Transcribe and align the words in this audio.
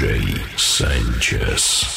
Jay 0.00 0.34
Sanchez. 0.56 1.89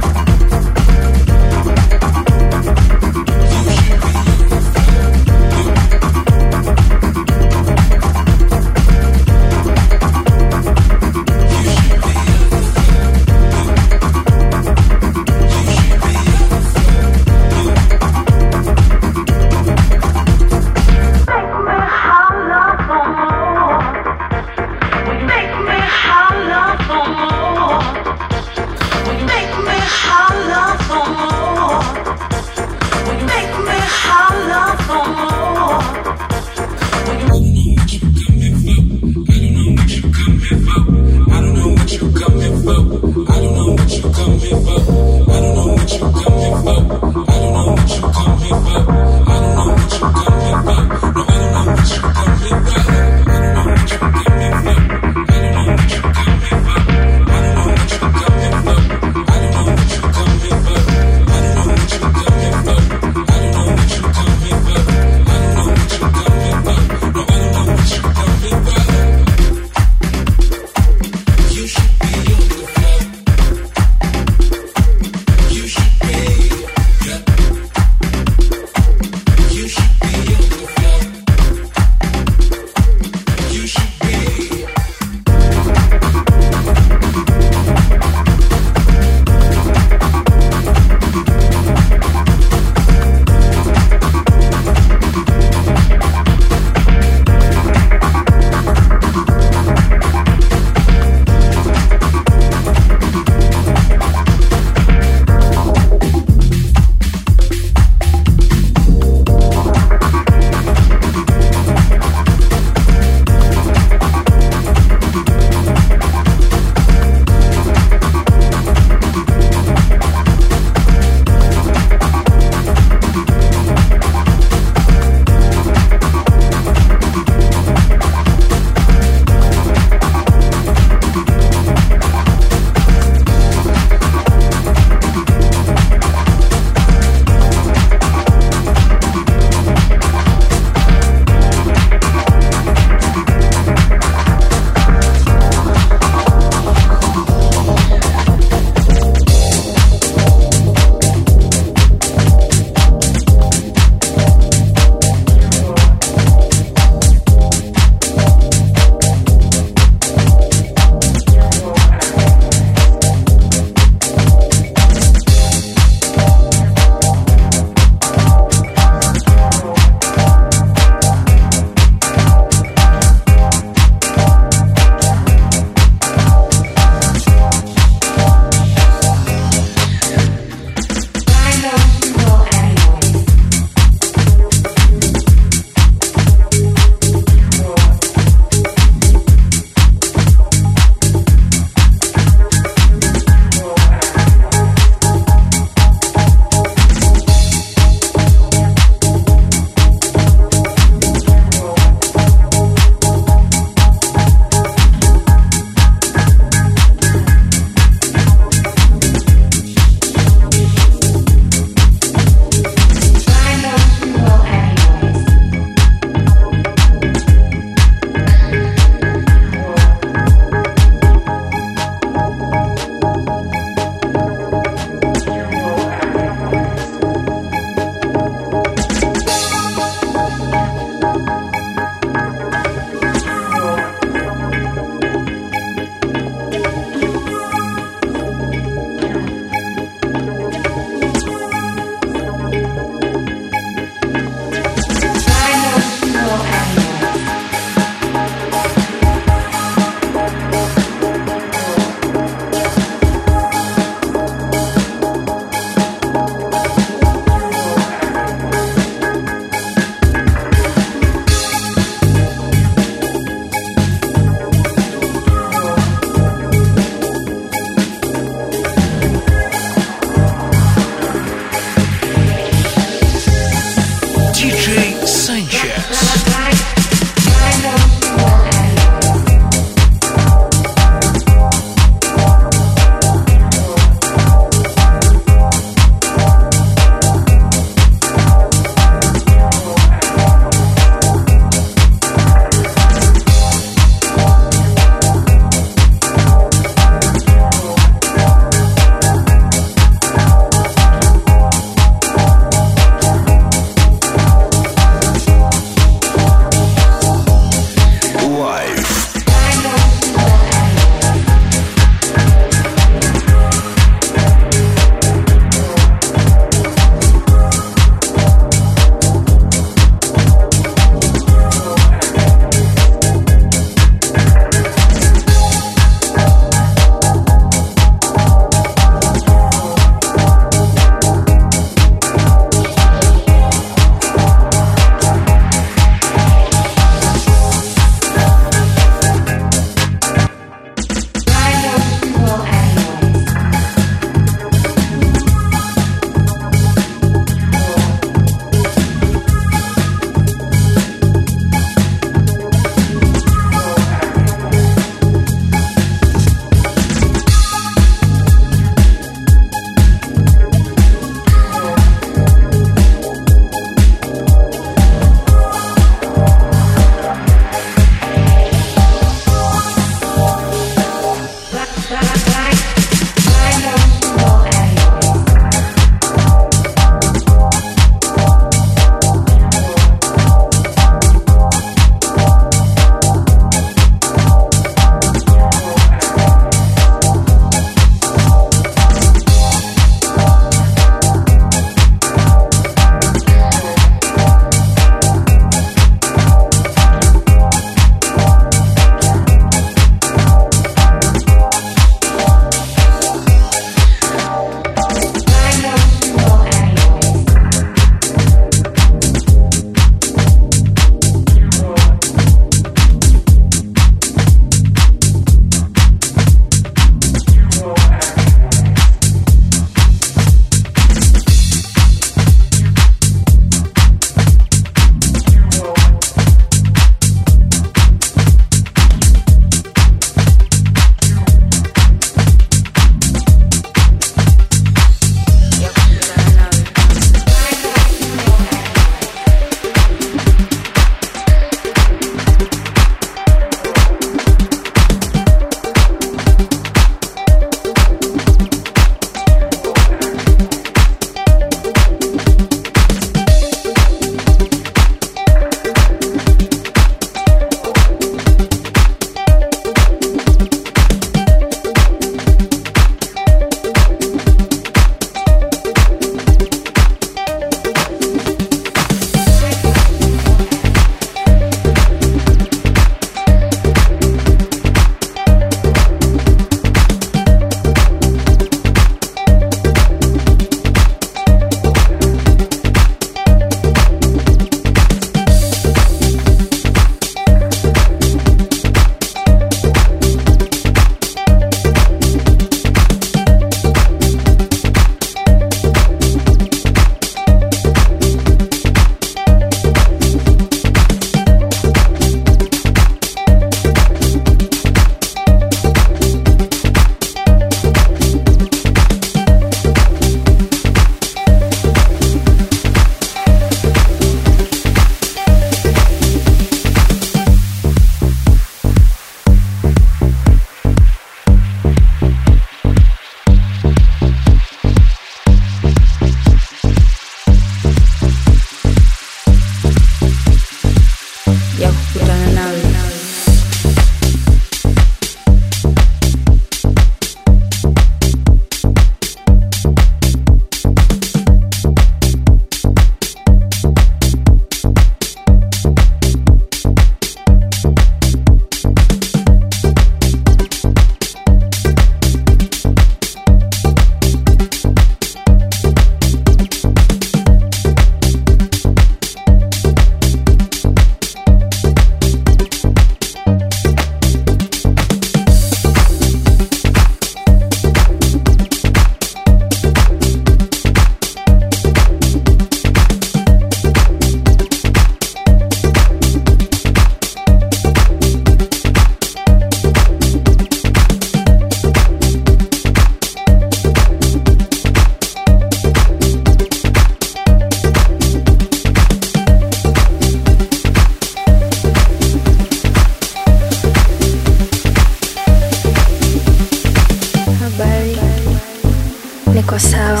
sound. 599.60 600.00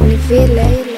Live 0.00 0.30
it 0.30 0.95